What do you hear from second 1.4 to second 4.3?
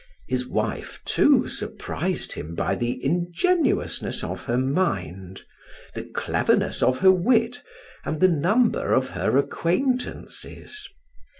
surprised him by the ingenuousness